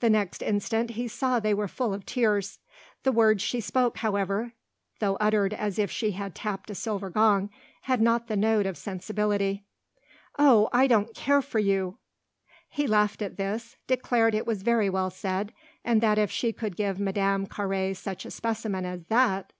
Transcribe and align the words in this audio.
The 0.00 0.10
next 0.10 0.42
instant 0.42 0.90
he 0.98 1.06
saw 1.06 1.38
they 1.38 1.54
were 1.54 1.68
full 1.68 1.94
of 1.94 2.04
tears. 2.04 2.58
The 3.04 3.12
words 3.12 3.40
she 3.40 3.60
spoke, 3.60 3.98
however, 3.98 4.50
though 4.98 5.14
uttered 5.20 5.54
as 5.54 5.78
if 5.78 5.92
she 5.92 6.10
had 6.10 6.34
tapped 6.34 6.70
a 6.70 6.74
silver 6.74 7.08
gong, 7.08 7.50
had 7.82 8.00
not 8.02 8.26
the 8.26 8.34
note 8.34 8.66
of 8.66 8.76
sensibility: 8.76 9.62
"Oh, 10.36 10.68
I 10.72 10.88
don't 10.88 11.14
care 11.14 11.40
for 11.40 11.60
you!" 11.60 11.98
He 12.68 12.88
laughed 12.88 13.22
at 13.22 13.36
this, 13.36 13.76
declared 13.86 14.34
it 14.34 14.44
was 14.44 14.64
very 14.64 14.90
well 14.90 15.08
said 15.08 15.52
and 15.84 16.00
that 16.00 16.18
if 16.18 16.32
she 16.32 16.52
could 16.52 16.74
give 16.74 16.98
Madame 16.98 17.46
Carré 17.46 17.94
such 17.96 18.24
a 18.26 18.32
specimen 18.32 18.84
as 18.84 19.04
that 19.04 19.52